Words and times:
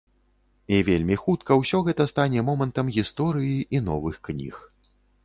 І 0.77 0.77
вельмі 0.87 1.17
хутка 1.23 1.57
ўсё 1.61 1.81
гэта 1.87 2.07
стане 2.13 2.39
момантам 2.49 2.89
гісторыі 2.97 3.53
і 3.77 3.83
новых 3.91 4.19
кніг. 4.31 4.55